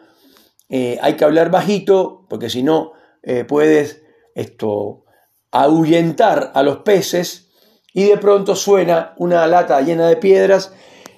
hay 0.70 1.14
que 1.14 1.24
hablar 1.24 1.52
bajito 1.52 2.26
porque 2.28 2.50
si 2.50 2.64
no 2.64 2.94
puedes 3.48 4.02
esto 4.34 5.06
ahuyentar 5.52 6.52
a 6.56 6.64
los 6.64 6.78
peces 6.78 7.52
y 7.94 8.06
de 8.06 8.18
pronto 8.18 8.56
suena 8.56 9.14
una 9.18 9.46
lata 9.46 9.80
llena 9.82 10.08
de 10.08 10.18
piedras 10.18 10.74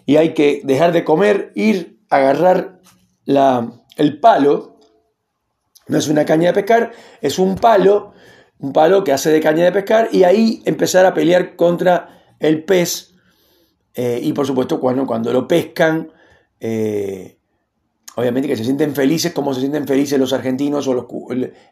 y 0.05 0.17
hay 0.17 0.33
que 0.33 0.59
dejar 0.65 0.91
de 0.91 1.05
comer, 1.05 1.53
ir 1.55 2.01
a 2.09 2.19
agarrar 3.27 3.87
el 3.97 4.19
palo 4.19 4.77
no 5.87 5.97
es 5.97 6.07
una 6.07 6.25
caña 6.25 6.47
de 6.47 6.53
pescar, 6.53 6.91
es 7.21 7.39
un 7.39 7.55
palo, 7.55 8.13
un 8.59 8.73
palo 8.73 9.03
que 9.03 9.13
hace 9.13 9.29
de 9.31 9.39
caña 9.39 9.65
de 9.65 9.71
pescar 9.71 10.09
y 10.11 10.23
ahí 10.23 10.61
empezar 10.65 11.05
a 11.05 11.13
pelear 11.13 11.55
contra 11.55 12.35
el 12.39 12.63
pez 12.63 13.13
eh, 13.95 14.19
y 14.21 14.33
por 14.33 14.45
supuesto 14.45 14.79
cuando, 14.79 15.05
cuando 15.05 15.31
lo 15.33 15.47
pescan, 15.47 16.11
eh, 16.59 17.37
obviamente 18.15 18.47
que 18.47 18.55
se 18.55 18.63
sienten 18.63 18.93
felices 18.93 19.33
como 19.33 19.53
se 19.53 19.61
sienten 19.61 19.87
felices 19.87 20.19
los 20.19 20.33
argentinos 20.33 20.87
o 20.87 20.93
los, 20.93 21.05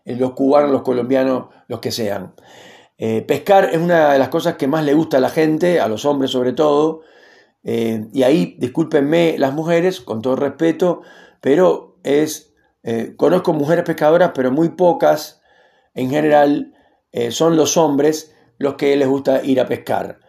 los 0.06 0.32
cubanos, 0.34 0.72
los 0.72 0.82
colombianos, 0.82 1.48
los 1.68 1.80
que 1.80 1.92
sean. 1.92 2.34
Eh, 2.98 3.22
pescar 3.22 3.70
es 3.74 3.78
una 3.78 4.14
de 4.14 4.20
las 4.20 4.30
cosas 4.30 4.56
que 4.56 4.68
más 4.68 4.86
le 4.86 4.94
gusta 4.94 5.18
a 5.18 5.20
la 5.20 5.30
gente, 5.30 5.82
a 5.82 5.88
los 5.88 6.06
hombres 6.06 6.32
sobre 6.32 6.54
todo, 6.54 7.02
y 7.68 8.22
ahí, 8.22 8.58
discúlpenme 8.60 9.40
las 9.40 9.52
mujeres, 9.52 10.00
con 10.00 10.22
todo 10.22 10.36
respeto, 10.36 11.02
pero 11.46 12.00
es, 12.02 12.56
eh, 12.82 13.14
conozco 13.18 13.54
mujeres 13.54 13.86
pescadoras, 13.86 14.32
pero 14.34 14.52
muy 14.52 14.70
pocas, 14.70 15.44
en 15.94 16.10
general 16.10 16.74
eh, 17.12 17.30
son 17.30 17.56
los 17.56 17.78
hombres 17.78 18.34
los 18.58 18.74
que 18.74 18.96
les 18.96 19.08
gusta 19.08 19.44
ir 19.44 19.62
a 19.62 19.68
pescar. 19.68 20.22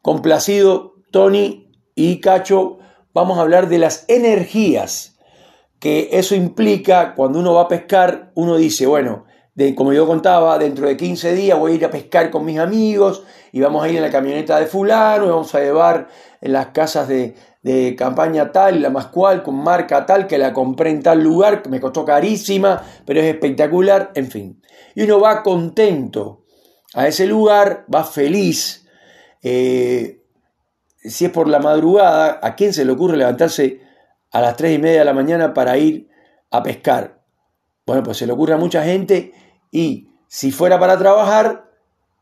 Complacido, 0.00 0.94
Tony 1.10 1.72
y 1.96 2.20
Cacho, 2.20 2.78
vamos 3.12 3.36
a 3.36 3.40
hablar 3.40 3.68
de 3.68 3.78
las 3.78 4.04
energías 4.06 5.18
que 5.80 6.10
eso 6.12 6.36
implica 6.36 7.16
cuando 7.16 7.40
uno 7.40 7.54
va 7.54 7.62
a 7.62 7.68
pescar, 7.68 8.30
uno 8.36 8.56
dice, 8.56 8.86
bueno, 8.86 9.24
de, 9.56 9.74
como 9.74 9.92
yo 9.92 10.06
contaba, 10.06 10.56
dentro 10.56 10.86
de 10.86 10.96
15 10.96 11.34
días 11.34 11.58
voy 11.58 11.72
a 11.72 11.74
ir 11.74 11.84
a 11.84 11.90
pescar 11.90 12.30
con 12.30 12.44
mis 12.44 12.60
amigos 12.60 13.24
y 13.50 13.60
vamos 13.60 13.82
a 13.82 13.88
ir 13.88 13.96
en 13.96 14.02
la 14.02 14.10
camioneta 14.10 14.60
de 14.60 14.66
fulano 14.66 15.24
y 15.24 15.30
vamos 15.30 15.52
a 15.52 15.58
llevar 15.58 16.06
en 16.40 16.52
las 16.52 16.66
casas 16.66 17.08
de, 17.08 17.34
de 17.64 17.96
campaña 17.96 18.52
tal, 18.52 18.82
la 18.82 18.90
más 18.90 19.06
cual, 19.06 19.42
con 19.42 19.56
marca 19.56 20.04
tal, 20.04 20.26
que 20.26 20.36
la 20.36 20.52
compré 20.52 20.90
en 20.90 21.02
tal 21.02 21.24
lugar, 21.24 21.62
que 21.62 21.70
me 21.70 21.80
costó 21.80 22.04
carísima, 22.04 22.82
pero 23.06 23.20
es 23.20 23.26
espectacular, 23.26 24.12
en 24.14 24.30
fin. 24.30 24.62
Y 24.94 25.02
uno 25.02 25.18
va 25.18 25.42
contento 25.42 26.44
a 26.92 27.08
ese 27.08 27.26
lugar, 27.26 27.86
va 27.92 28.04
feliz. 28.04 28.86
Eh, 29.42 30.20
si 30.98 31.24
es 31.24 31.30
por 31.30 31.48
la 31.48 31.58
madrugada, 31.58 32.38
¿a 32.42 32.54
quién 32.54 32.74
se 32.74 32.84
le 32.84 32.92
ocurre 32.92 33.16
levantarse 33.16 33.80
a 34.30 34.42
las 34.42 34.56
tres 34.56 34.74
y 34.74 34.78
media 34.78 34.98
de 34.98 35.06
la 35.06 35.14
mañana 35.14 35.54
para 35.54 35.78
ir 35.78 36.10
a 36.50 36.62
pescar? 36.62 37.22
Bueno, 37.86 38.02
pues 38.02 38.18
se 38.18 38.26
le 38.26 38.34
ocurre 38.34 38.52
a 38.52 38.58
mucha 38.58 38.84
gente 38.84 39.32
y 39.70 40.10
si 40.28 40.52
fuera 40.52 40.78
para 40.78 40.98
trabajar, 40.98 41.70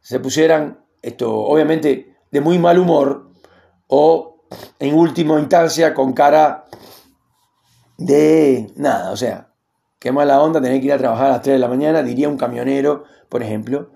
se 0.01 0.21
pusieran, 0.21 0.85
esto 1.03 1.35
obviamente, 1.35 2.15
de 2.31 2.41
muy 2.41 2.61
mal 2.61 2.79
humor 2.79 3.33
o 3.89 4.32
en 4.79 4.95
última 4.95 5.39
instancia 5.39 5.95
con 5.95 6.13
cara 6.13 6.67
de 7.99 8.71
nada, 8.77 9.11
o 9.11 9.17
sea, 9.17 9.49
qué 9.99 10.13
mala 10.13 10.43
onda 10.43 10.61
tener 10.61 10.81
que 10.81 10.87
ir 10.87 10.93
a 10.93 10.99
trabajar 10.99 11.27
a 11.27 11.31
las 11.31 11.43
3 11.43 11.55
de 11.55 11.59
la 11.59 11.69
mañana, 11.69 12.03
diría 12.03 12.29
un 12.29 12.37
camionero, 12.37 13.05
por 13.29 13.43
ejemplo, 13.43 13.91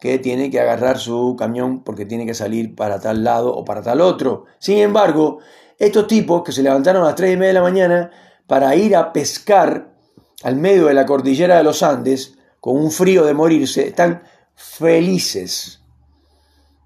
que 0.00 0.18
tiene 0.18 0.50
que 0.50 0.58
agarrar 0.58 0.98
su 0.98 1.36
camión 1.38 1.84
porque 1.84 2.04
tiene 2.04 2.26
que 2.26 2.34
salir 2.34 2.74
para 2.74 2.98
tal 2.98 3.22
lado 3.22 3.54
o 3.54 3.64
para 3.64 3.82
tal 3.82 4.00
otro. 4.00 4.46
Sin 4.58 4.78
embargo, 4.78 5.38
estos 5.78 6.08
tipos 6.08 6.42
que 6.42 6.50
se 6.52 6.62
levantaron 6.62 7.02
a 7.02 7.06
las 7.06 7.14
3 7.14 7.34
y 7.34 7.36
media 7.36 7.48
de 7.48 7.54
la 7.54 7.62
mañana 7.62 8.10
para 8.48 8.74
ir 8.74 8.96
a 8.96 9.12
pescar 9.12 9.94
al 10.42 10.56
medio 10.56 10.86
de 10.86 10.94
la 10.94 11.06
cordillera 11.06 11.56
de 11.56 11.62
los 11.62 11.82
Andes, 11.82 12.36
con 12.58 12.76
un 12.76 12.90
frío 12.90 13.24
de 13.24 13.34
morirse, 13.34 13.86
están 13.86 14.22
felices, 14.54 15.82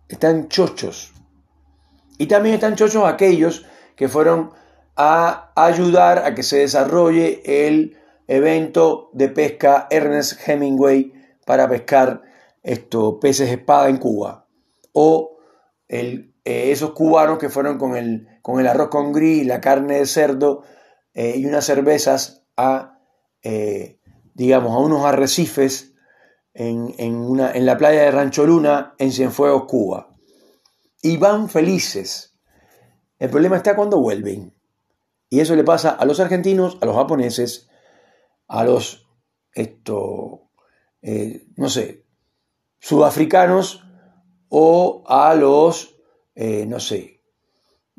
están 0.09 0.49
chochos. 0.49 1.16
Y 2.19 2.27
también 2.27 2.55
están 2.55 2.77
chochos 2.77 3.05
aquellos 3.05 3.67
que 3.95 4.09
fueron 4.09 4.51
a 4.97 5.53
ayudar 5.55 6.19
a 6.19 6.35
que 6.35 6.43
se 6.43 6.59
desarrolle 6.59 7.43
el 7.45 7.97
evento 8.27 9.11
de 9.13 9.29
pesca 9.29 9.87
Ernest 9.91 10.41
Hemingway 10.47 11.13
para 11.45 11.69
pescar 11.69 12.23
estos 12.63 13.17
peces 13.21 13.51
espada 13.51 13.89
en 13.89 13.99
Cuba. 13.99 14.47
o 14.93 15.37
eh, 15.89 16.33
esos 16.45 16.93
cubanos 16.93 17.39
que 17.39 17.49
fueron 17.49 17.79
con 17.79 17.97
el, 17.97 18.29
con 18.43 18.61
el 18.61 18.67
arroz 18.67 18.89
con 18.89 19.13
gris, 19.13 19.47
la 19.47 19.61
carne 19.61 19.99
de 19.99 20.07
cerdo 20.07 20.63
eh, 21.13 21.35
y 21.37 21.47
unas 21.47 21.65
cervezas 21.65 22.47
a, 22.57 22.99
eh, 23.43 24.01
digamos, 24.35 24.75
a 24.75 24.79
unos 24.79 25.05
arrecifes 25.05 25.95
en, 26.55 27.15
una, 27.15 27.53
en 27.53 27.67
la 27.67 27.77
playa 27.77 28.03
de 28.03 28.11
Rancho 28.11 28.47
Luna, 28.47 28.95
en 28.99 29.13
Cienfuegos, 29.13 29.65
Cuba. 29.65 30.16
Y 31.07 31.19
van 31.19 31.49
felices. 31.49 32.37
El 33.21 33.31
problema 33.31 33.57
está 33.57 33.77
cuando 33.77 34.01
vuelven. 34.01 34.53
Y 35.31 35.39
eso 35.39 35.55
le 35.55 35.63
pasa 35.63 35.91
a 35.91 36.05
los 36.05 36.19
argentinos, 36.19 36.79
a 36.81 36.87
los 36.87 36.97
japoneses, 36.97 37.69
a 38.49 38.65
los, 38.65 39.07
esto, 39.53 40.51
no 41.57 41.69
sé, 41.69 42.07
sudafricanos 42.81 43.85
o 44.49 45.05
a 45.07 45.35
los, 45.35 45.97
eh, 46.35 46.67
no 46.67 46.81
sé, 46.81 47.23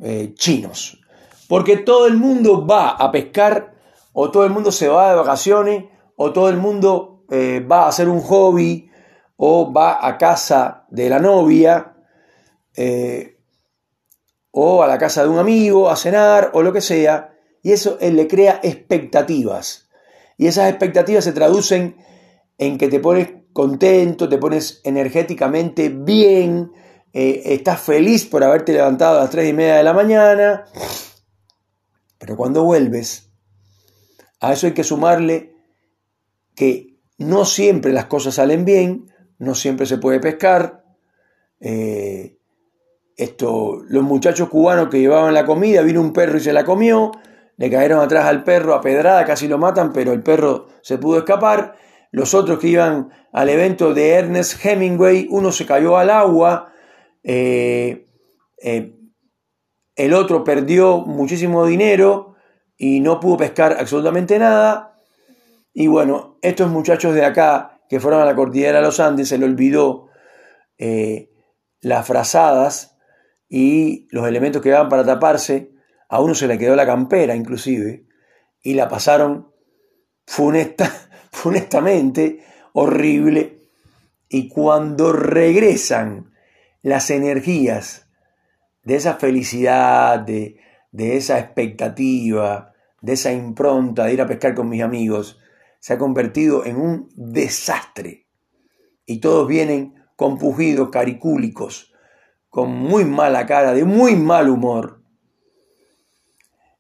eh, 0.02 0.34
chinos. 0.36 1.00
Porque 1.48 1.78
todo 1.78 2.08
el 2.08 2.18
mundo 2.18 2.68
va 2.68 2.90
a 2.90 3.10
pescar, 3.10 3.76
o 4.12 4.32
todo 4.32 4.44
el 4.44 4.52
mundo 4.52 4.74
se 4.74 4.90
va 4.90 5.12
de 5.12 5.16
vacaciones, 5.16 5.86
o 6.18 6.34
todo 6.34 6.50
el 6.50 6.58
mundo 6.58 7.24
eh, 7.30 7.60
va 7.60 7.84
a 7.84 7.88
hacer 7.88 8.10
un 8.10 8.20
hobby, 8.20 8.92
o 9.38 9.72
va 9.72 10.06
a 10.06 10.18
casa 10.18 10.86
de 10.90 11.10
la 11.10 11.20
novia, 11.20 11.97
o 14.52 14.84
a 14.84 14.88
la 14.88 14.98
casa 14.98 15.24
de 15.24 15.30
un 15.30 15.40
amigo 15.40 15.90
a 15.90 15.96
cenar, 15.96 16.52
o 16.54 16.62
lo 16.62 16.74
que 16.74 16.82
sea, 16.82 17.38
y 17.62 17.72
eso 17.72 17.98
le 18.02 18.28
crea 18.28 18.60
expectativas. 18.64 19.90
Y 20.38 20.48
esas 20.48 20.70
expectativas 20.70 21.24
se 21.24 21.34
traducen 21.34 21.98
en 22.58 22.78
que 22.78 22.88
te 22.88 23.00
pones 23.00 23.30
contento, 23.54 24.30
te 24.30 24.38
pones 24.38 24.82
energéticamente 24.84 25.90
bien, 25.90 26.72
eh, 27.14 27.42
estás 27.46 27.82
feliz 27.82 28.26
por 28.26 28.44
haberte 28.44 28.74
levantado 28.74 29.18
a 29.18 29.22
las 29.22 29.30
3 29.32 29.50
y 29.50 29.54
media 29.54 29.78
de 29.78 29.84
la 29.84 29.94
mañana, 29.94 30.66
pero 32.18 32.36
cuando 32.36 32.64
vuelves, 32.64 33.32
a 34.40 34.54
eso 34.54 34.68
hay 34.68 34.74
que 34.74 34.84
sumarle 34.84 35.56
que 36.56 36.98
no 37.18 37.46
siempre 37.46 37.94
las 37.94 38.06
cosas 38.06 38.36
salen 38.36 38.66
bien, 38.66 39.12
no 39.40 39.56
siempre 39.56 39.86
se 39.86 39.98
puede 39.98 40.20
pescar. 40.20 40.84
Eh, 41.60 42.37
esto, 43.18 43.82
los 43.90 44.04
muchachos 44.04 44.48
cubanos 44.48 44.90
que 44.90 45.00
llevaban 45.00 45.34
la 45.34 45.46
comida, 45.46 45.82
vino 45.82 46.00
un 46.00 46.14
perro 46.14 46.38
y 46.38 46.42
se 46.42 46.54
la 46.54 46.64
comió, 46.64 47.12
le 47.58 47.72
cayeron 47.72 48.00
atrás 48.00 48.26
al 48.26 48.44
perro 48.44 48.76
a 48.76 48.82
pedrada, 48.82 49.26
casi 49.26 49.48
lo 49.48 49.58
matan, 49.58 49.92
pero 49.92 50.14
el 50.14 50.22
perro 50.22 50.68
se 50.82 51.00
pudo 51.00 51.18
escapar 51.18 51.76
los 52.12 52.36
otros 52.36 52.60
que 52.60 52.68
iban 52.68 53.10
al 53.34 53.50
evento 53.50 53.94
de 53.94 54.12
Ernest 54.12 54.64
Hemingway, 54.64 55.28
uno 55.32 55.52
se 55.52 55.66
cayó 55.66 55.98
al 55.98 56.12
agua, 56.12 56.72
eh, 57.24 58.06
eh, 58.62 58.94
el 59.96 60.14
otro 60.14 60.44
perdió 60.44 61.00
muchísimo 61.00 61.66
dinero 61.66 62.36
y 62.78 63.00
no 63.00 63.20
pudo 63.20 63.38
pescar 63.38 63.78
absolutamente 63.80 64.38
nada. 64.38 65.00
Y 65.74 65.88
bueno, 65.88 66.38
estos 66.42 66.70
muchachos 66.70 67.16
de 67.16 67.26
acá 67.26 67.82
que 67.90 68.00
fueron 68.00 68.22
a 68.22 68.26
la 68.26 68.36
cordillera 68.36 68.80
de 68.80 68.86
los 68.86 69.00
Andes 69.00 69.30
se 69.30 69.38
le 69.38 69.46
olvidó 69.46 70.08
eh, 70.78 71.32
las 71.82 72.06
frazadas 72.06 72.97
y 73.50 74.08
los 74.12 74.28
elementos 74.28 74.62
que 74.62 74.70
daban 74.70 74.90
para 74.90 75.06
taparse. 75.06 75.72
A 76.10 76.22
uno 76.22 76.36
se 76.36 76.48
le 76.48 76.58
quedó 76.58 76.76
la 76.76 76.86
campera 76.86 77.36
inclusive 77.36 78.06
y 78.62 78.74
la 78.74 78.88
pasaron 78.88 79.52
funesta 80.26 80.92
honestamente 81.44 82.44
horrible. 82.74 83.60
Y 84.30 84.50
cuando 84.50 85.14
regresan 85.14 86.34
las 86.82 87.10
energías 87.10 88.08
de 88.84 88.96
esa 88.96 89.16
felicidad, 89.16 90.20
de, 90.20 90.60
de 90.92 91.18
esa 91.18 91.40
expectativa, 91.40 92.74
de 93.02 93.14
esa 93.14 93.32
impronta 93.32 94.06
de 94.06 94.14
ir 94.14 94.22
a 94.22 94.28
pescar 94.28 94.54
con 94.54 94.70
mis 94.70 94.82
amigos, 94.82 95.40
se 95.80 95.94
ha 95.94 95.98
convertido 95.98 96.66
en 96.66 96.78
un 96.78 97.10
desastre. 97.16 98.28
Y 99.06 99.20
todos 99.20 99.48
vienen 99.48 99.96
compugidos, 100.16 100.90
caricúlicos, 100.90 101.94
con 102.58 102.72
muy 102.72 103.06
mala 103.06 103.46
cara, 103.46 103.76
de 103.76 103.86
muy 103.86 104.16
mal 104.16 104.50
humor. 104.50 105.00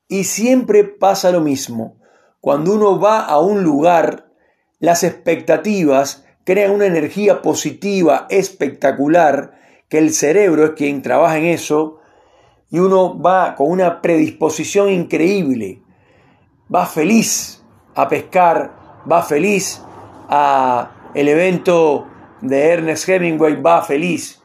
Y 0.07 0.23
siempre 0.23 0.83
pasa 0.83 1.29
lo 1.29 1.39
mismo. 1.39 1.99
Cuando 2.41 2.73
uno 2.73 2.99
va 2.99 3.19
a 3.19 3.37
un 3.37 3.61
lugar 3.61 4.31
las 4.79 5.03
expectativas 5.03 6.25
crean 6.45 6.71
una 6.71 6.87
energía 6.87 7.43
positiva 7.43 8.25
espectacular, 8.31 9.53
que 9.87 9.99
el 9.99 10.15
cerebro 10.15 10.65
es 10.65 10.71
quien 10.71 11.03
trabaja 11.03 11.37
en 11.37 11.45
eso, 11.45 11.99
y 12.71 12.79
uno 12.79 13.21
va 13.21 13.53
con 13.53 13.69
una 13.69 14.01
predisposición 14.01 14.89
increíble, 14.89 15.83
va 16.73 16.87
feliz 16.87 17.63
a 17.93 18.07
pescar, 18.07 19.03
va 19.11 19.21
feliz 19.21 19.79
a 20.27 21.11
el 21.13 21.27
evento 21.27 22.07
de 22.41 22.65
Ernest 22.65 23.07
Hemingway, 23.07 23.61
va 23.61 23.83
feliz 23.83 24.41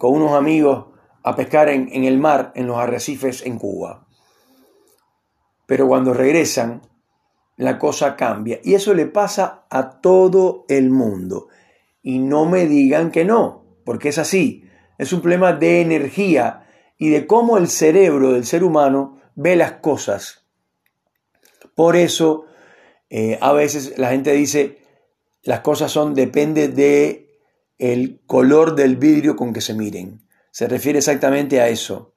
con 0.00 0.14
unos 0.14 0.32
amigos 0.32 0.86
a 1.22 1.36
pescar 1.36 1.68
en, 1.68 2.04
el 2.04 2.16
mar, 2.16 2.52
en 2.54 2.66
los 2.66 2.78
arrecifes 2.78 3.44
en 3.44 3.58
Cuba. 3.58 4.06
Pero 5.66 5.86
cuando 5.86 6.14
regresan, 6.14 6.80
la 7.58 7.78
cosa 7.78 8.16
cambia. 8.16 8.60
Y 8.64 8.72
eso 8.72 8.94
le 8.94 9.04
pasa 9.04 9.66
a 9.68 10.00
todo 10.00 10.64
el 10.70 10.88
mundo. 10.88 11.48
Y 12.02 12.18
no 12.18 12.46
me 12.46 12.66
digan 12.66 13.10
que 13.10 13.26
no, 13.26 13.66
porque 13.84 14.08
es 14.08 14.16
así. 14.16 14.64
Es 14.96 15.12
un 15.12 15.20
problema 15.20 15.52
de 15.52 15.82
energía 15.82 16.66
y 16.96 17.10
de 17.10 17.26
cómo 17.26 17.58
el 17.58 17.68
cerebro 17.68 18.32
del 18.32 18.46
ser 18.46 18.64
humano 18.64 19.20
ve 19.34 19.54
las 19.54 19.72
cosas. 19.72 20.46
Por 21.74 21.94
eso 21.94 22.46
eh, 23.10 23.36
a 23.42 23.52
veces 23.52 23.98
la 23.98 24.08
gente 24.08 24.32
dice 24.32 24.78
las 25.42 25.60
cosas 25.60 25.92
son 25.92 26.14
depende 26.14 26.68
de 26.68 27.29
el 27.80 28.20
color 28.26 28.76
del 28.76 28.96
vidrio 28.96 29.34
con 29.34 29.52
que 29.52 29.62
se 29.62 29.74
miren. 29.74 30.20
Se 30.50 30.68
refiere 30.68 30.98
exactamente 30.98 31.60
a 31.60 31.68
eso, 31.68 32.12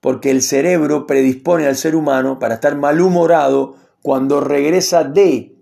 porque 0.00 0.30
el 0.30 0.42
cerebro 0.42 1.06
predispone 1.06 1.66
al 1.66 1.76
ser 1.76 1.94
humano 1.94 2.38
para 2.38 2.54
estar 2.54 2.76
malhumorado 2.76 3.76
cuando 4.02 4.40
regresa 4.40 5.04
de 5.04 5.56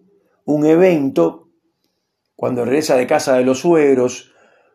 un 0.47 0.67
evento, 0.67 1.49
cuando 2.35 2.65
regresa 2.65 2.97
de 2.97 3.07
casa 3.07 3.35
de 3.35 3.45
los 3.45 3.61
suegros, 3.61 4.33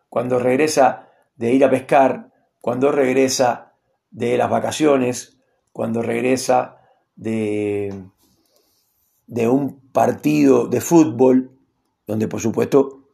cuando 0.10 0.40
regresa 0.40 1.10
de 1.36 1.54
ir 1.54 1.66
a 1.66 1.70
pescar, 1.70 2.32
cuando 2.62 2.92
regresa 2.92 3.74
de 4.12 4.38
las 4.38 4.50
vacaciones, 4.50 5.38
cuando 5.74 6.02
regresa 6.02 6.78
de, 7.16 7.94
de 9.26 9.48
un 9.48 9.80
partido 9.92 10.68
de 10.68 10.82
fútbol, 10.82 11.52
donde 12.06 12.28
por 12.28 12.40
supuesto 12.40 13.10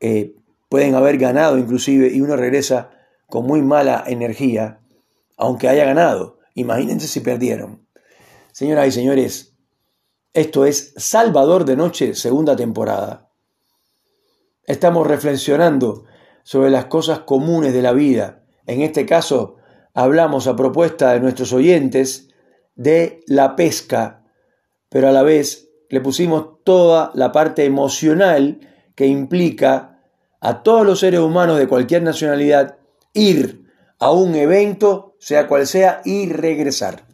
eh, 0.00 0.36
pueden 0.74 0.96
haber 0.96 1.18
ganado 1.18 1.56
inclusive 1.56 2.08
y 2.12 2.20
uno 2.20 2.34
regresa 2.34 2.90
con 3.28 3.46
muy 3.46 3.62
mala 3.62 4.02
energía, 4.08 4.80
aunque 5.36 5.68
haya 5.68 5.84
ganado. 5.84 6.40
Imagínense 6.54 7.06
si 7.06 7.20
perdieron. 7.20 7.86
Señoras 8.50 8.88
y 8.88 8.90
señores, 8.90 9.54
esto 10.32 10.66
es 10.66 10.92
Salvador 10.96 11.64
de 11.64 11.76
Noche, 11.76 12.16
segunda 12.16 12.56
temporada. 12.56 13.30
Estamos 14.64 15.06
reflexionando 15.06 16.06
sobre 16.42 16.70
las 16.70 16.86
cosas 16.86 17.20
comunes 17.20 17.72
de 17.72 17.82
la 17.82 17.92
vida. 17.92 18.42
En 18.66 18.82
este 18.82 19.06
caso, 19.06 19.54
hablamos 19.92 20.48
a 20.48 20.56
propuesta 20.56 21.12
de 21.12 21.20
nuestros 21.20 21.52
oyentes 21.52 22.30
de 22.74 23.20
la 23.28 23.54
pesca, 23.54 24.24
pero 24.88 25.08
a 25.08 25.12
la 25.12 25.22
vez 25.22 25.68
le 25.88 26.00
pusimos 26.00 26.64
toda 26.64 27.12
la 27.14 27.30
parte 27.30 27.64
emocional 27.64 28.58
que 28.96 29.06
implica 29.06 29.93
a 30.44 30.62
todos 30.62 30.84
los 30.84 31.00
seres 31.00 31.20
humanos 31.20 31.56
de 31.56 31.66
cualquier 31.66 32.02
nacionalidad 32.02 32.76
ir 33.14 33.64
a 33.98 34.12
un 34.12 34.34
evento, 34.34 35.16
sea 35.18 35.48
cual 35.48 35.66
sea, 35.66 36.02
y 36.04 36.30
regresar. 36.30 37.06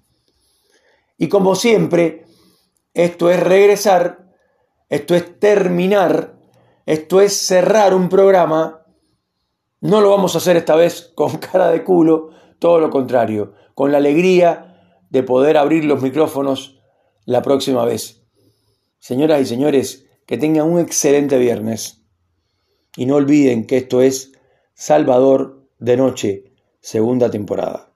Y 1.16 1.28
como 1.28 1.54
siempre, 1.54 2.24
esto 2.92 3.30
es 3.30 3.38
regresar, 3.38 4.32
esto 4.88 5.14
es 5.14 5.38
terminar, 5.38 6.40
esto 6.86 7.20
es 7.20 7.36
cerrar 7.36 7.94
un 7.94 8.08
programa. 8.08 8.84
No 9.80 10.00
lo 10.00 10.10
vamos 10.10 10.34
a 10.34 10.38
hacer 10.38 10.56
esta 10.56 10.74
vez 10.74 11.12
con 11.14 11.38
cara 11.38 11.70
de 11.70 11.84
culo, 11.84 12.30
todo 12.58 12.80
lo 12.80 12.90
contrario, 12.90 13.54
con 13.76 13.92
la 13.92 13.98
alegría 13.98 14.98
de 15.08 15.22
poder 15.22 15.56
abrir 15.56 15.84
los 15.84 16.02
micrófonos 16.02 16.80
la 17.26 17.42
próxima 17.42 17.84
vez. 17.84 18.24
Señoras 18.98 19.40
y 19.40 19.46
señores, 19.46 20.06
que 20.26 20.36
tengan 20.36 20.66
un 20.66 20.80
excelente 20.80 21.38
viernes. 21.38 21.99
Y 22.96 23.06
no 23.06 23.16
olviden 23.16 23.66
que 23.66 23.78
esto 23.78 24.02
es 24.02 24.32
Salvador 24.74 25.68
de 25.78 25.96
Noche, 25.96 26.52
segunda 26.80 27.30
temporada. 27.30 27.89